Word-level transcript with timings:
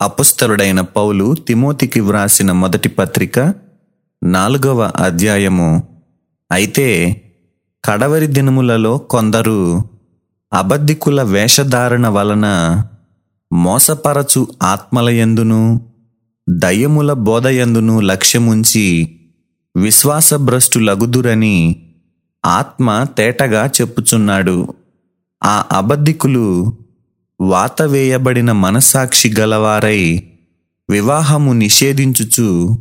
అపుస్తలుడైన 0.00 0.80
పౌలు 0.80 1.34
తిమోతికి 1.34 2.00
వ్రాసిన 2.00 2.52
మొదటి 2.52 2.88
పత్రిక 2.88 3.54
నాలుగవ 4.22 4.92
అధ్యాయము. 4.96 5.82
అయితే 6.52 7.16
కడవరి 7.84 8.26
దినములలో 8.26 8.98
కొందరు 8.98 9.84
అబద్ధికుల 10.52 11.22
వేషధారణ 11.22 12.08
వలన 12.08 12.86
మోసపరచు 13.52 14.48
ఆత్మలయందును 14.62 15.80
దయ్యముల 16.48 17.12
బోధయందును 17.12 18.00
లక్ష్యముంచి 18.00 19.16
విశ్వాసభ్రష్టులగుదురని 19.76 21.76
ఆత్మ 22.46 23.04
తేటగా 23.04 23.66
చెప్పుచున్నాడు. 23.66 24.74
ఆ 25.44 25.64
అబద్ధికులు 25.72 26.76
వాత 27.40 27.82
వేయబడిన 27.82 28.52
మనస్సాక్షి 28.52 29.34
గలవారై 29.40 30.22
వివాహము 30.90 31.52
నిషేధించుచు 31.52 32.78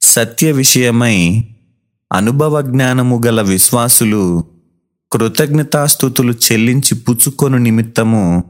సత్య 0.00 0.52
విషయమై 0.52 1.44
అనుభవ 2.12 2.60
జ్ఞానము 2.60 3.22
గల 3.26 3.40
విశ్వాసులు 3.42 4.44
కృతజ్ఞతాస్థుతులు 5.12 6.32
చెల్లించి 6.32 6.94
పుచ్చుకొను 6.94 7.58
నిమిత్తము 7.58 8.44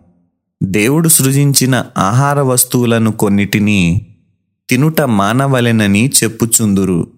దేవుడు 0.62 1.08
సృజించిన 1.08 1.84
ఆహార 1.98 2.40
వస్తువులను 2.40 3.12
కొన్నిటిని 3.12 4.06
తినుట 4.70 5.00
మానవలెనని 5.00 6.10
చెప్పుచుందురు. 6.22 7.08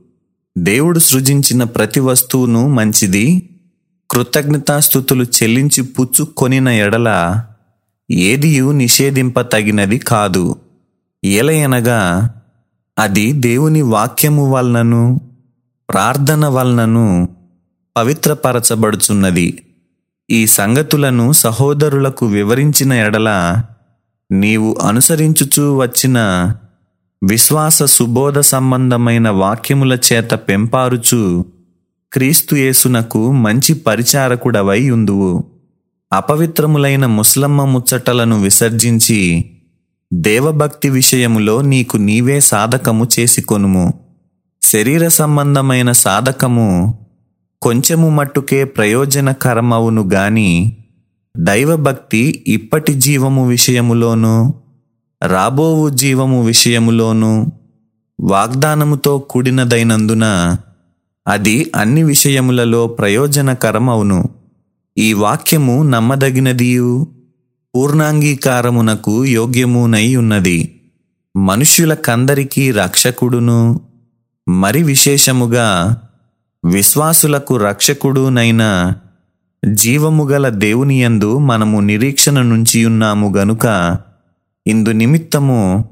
దేవుడు 0.59 0.99
సృజించిన 0.99 1.65
ప్రతి 1.65 2.01
వస్తువును 2.01 2.69
మంచిది 2.69 3.51
కృతజ్ఞతాస్థుతులు 4.11 5.25
చెల్లించి 5.25 5.83
పుచ్చుకొనిన 5.83 6.69
ఎడల 6.69 7.11
ఏదియు 8.11 8.73
నిషేధింపతగినది 8.73 9.99
కాదు. 9.99 10.57
ఏలయనగా 11.25 12.31
అది 12.99 13.33
దేవుని 13.33 13.83
వాక్యము 13.83 14.51
వలనను 14.51 15.21
ప్రార్థన 15.91 16.47
వలనను 16.47 17.29
పవిత్రపరచబడుచున్నది. 17.97 19.63
ఈ 20.31 20.47
సంగతులను 20.47 21.33
సహోదరులకు 21.33 22.27
వివరించిన 22.27 22.93
ఎడల 22.93 23.63
నీవు 24.33 24.77
అనుసరించుచూ 24.83 25.77
వచ్చిన 25.77 26.19
విశ్వాస 27.25 27.83
సుబోధ 27.83 28.39
సంబంధమైన 28.39 29.29
వాక్యముల 29.29 29.99
చేత 30.13 30.31
పెంపారుచు 30.35 31.45
క్రీస్తుయేసునకు 32.13 33.33
మంచి 33.33 33.75
పరిచారకుడవై 33.75 34.91
ఉందువు. 34.91 35.54
అపవిత్రములైన 36.15 37.07
ముస్లమ్మ 37.07 37.65
ముచ్చటలను 37.65 38.43
విసర్జించి 38.43 39.51
దేవభక్తి 40.13 40.91
విషయములో 40.91 41.63
నీకు 41.63 41.97
నీవే 41.97 42.41
సాధకము 42.41 43.09
చేసుకొనుము. 43.19 43.95
శరీర 44.63 45.09
సంబంధమైన 45.09 45.93
సాధకము 45.93 46.99
కొంచెము 47.63 48.09
మట్టుకే 48.09 48.65
ప్రయోజనకరమవును 48.65 50.11
గాని 50.13 50.77
దైవభక్తి 51.37 52.45
ఇప్పటి 52.47 52.95
జీవము 52.95 53.49
విషయములోను 53.49 54.55
రాబోవు 55.23 55.89
జీవము 55.89 56.45
విషయములోను 56.45 57.53
వాగ్దానముతో 58.21 59.19
కూడినదైనందున 59.19 60.57
అది 61.29 61.73
అన్ని 61.77 62.03
విషయములలో 62.03 62.87
ప్రయోజనకరమవును. 62.87 64.44
ఈ 64.99 65.13
వాక్యము 65.13 65.83
నమ్మదగినదియు? 65.83 67.07
పూర్ణాంగీకారమునకు 67.75 69.25
యోగ్యమునై 69.25 70.17
ఉన్నది. 70.17 70.81
మనుష్యులకందరికీ 71.37 72.71
రక్షకుడును 72.71 73.81
మరి 74.49 74.83
విశేషముగా 74.83 75.97
విశ్వాసులకు 76.65 77.57
రక్షకుడునైన 77.57 78.93
జీవము 79.73 80.25
గల 80.25 80.49
దేవునియందు 80.49 81.39
మనము 81.39 81.81
నిరీక్షణ 81.81 82.43
నుంచి 82.43 82.85
ఉన్నాము 82.85 83.37
గనుక 83.37 83.97
ఇందు 84.67 84.91
నిమిత్తము 84.91 85.85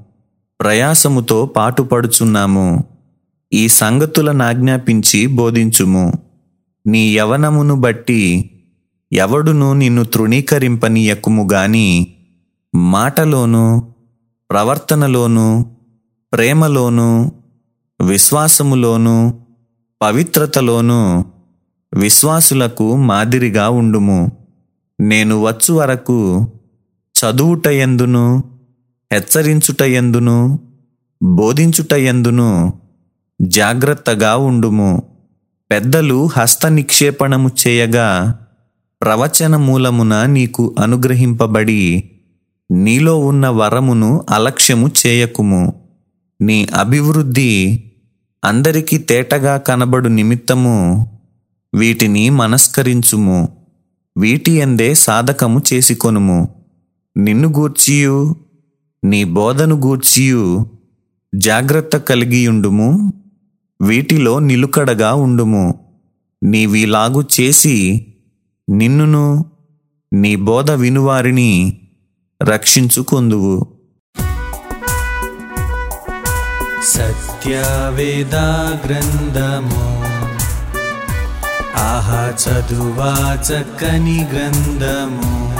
ప్రయాసముతో 0.60 1.46
పాటుపడుచున్నాము. 1.46 2.84
ఈ 3.52 3.68
సంగతులనాజ్ఞాపించి 3.68 5.26
బోధించుము. 5.26 6.12
నీ 6.86 7.16
యవనమును 7.16 7.74
బట్టి 7.74 8.50
ఎవడును 9.12 9.72
నిన్ను 9.72 10.04
తృణీకరింపనీయకుము 10.04 11.48
గాని 11.52 12.14
మాటలోను 12.74 13.94
ప్రవర్తనలోను 14.50 15.76
ప్రేమలోను 16.32 17.32
విశ్వాసములోను 18.00 19.44
పవిత్రతలోను 20.02 21.24
విశ్వాసులకు 21.94 22.96
మాదిరిగా 22.96 23.68
ఉండుము. 23.68 24.32
నేను 25.00 25.48
వచ్చు 25.48 25.72
వరకు 25.72 26.48
చదువుటయందును 27.14 28.44
హెచ్చరించుటయందును 29.12 30.58
బోధించుటయందును 31.22 32.72
జాగ్రత్తగా 33.42 34.36
ఉండుము. 34.36 35.02
పెద్దలు 35.70 36.28
హస్త 36.36 36.66
నిక్షేపణము 36.66 37.50
చేయగా 37.66 38.38
ప్రవచన 39.02 39.56
మూలమున 39.56 40.26
నీకు 40.26 40.74
అనుగ్రహింపబడి 40.78 42.10
నీలో 42.70 43.18
ఉన్న 43.18 43.48
వరమును 43.48 44.26
అలక్ష్యము 44.30 44.90
చేయకుము. 45.06 45.72
నీ 46.40 46.66
అభివృద్ధి 46.74 47.84
అందరికీ 48.44 48.98
తేటగా 48.98 49.56
కనబడు 49.56 50.08
నిమిత్తము 50.08 51.06
వీటిని 51.74 52.30
మనస్కరించుము. 52.30 53.48
వీటి 54.18 54.52
ఎందే 54.52 54.94
సాధకము 54.94 55.62
చేసుకొనుము. 55.72 56.48
నిన్ను 57.16 57.48
గూర్చియు 57.48 58.36
నీ 59.04 59.24
బోధను 59.24 59.76
గూర్చియు 59.76 60.66
జాగ్రత్త 61.34 61.96
కలిగియుండుము. 61.96 63.12
వీటిలో 63.82 64.38
నిలుకడగా 64.38 65.14
ఉండుము. 65.14 65.74
నీవిలాగు 66.42 67.24
చేసి 67.40 68.06
నిన్నును 68.68 69.44
నీ 70.12 70.36
బోధ 70.36 70.70
వినువారిని 70.70 71.80
రక్షించుకొందువు. 72.42 73.66
సత్యవేదా 76.84 78.80
గ్రంథము 78.86 80.02
ఆహా 81.76 82.34
చదువా 82.44 83.34
చక్కని 83.34 84.28
గ్రంథము 84.32 85.52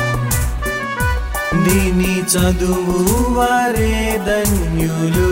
దీని 1.65 2.21
చదువు 2.21 3.33
వారే 3.33 4.21
ధన్యులు. 4.27 5.31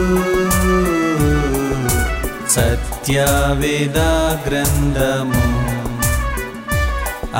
సత్యవేదా 2.50 4.40
గ్రంథము 4.48 5.59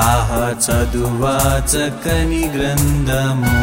ఆహా 0.04 0.42
చదువా 0.64 1.36
చక్కని 1.72 2.42
గ్రంథము 2.56 3.54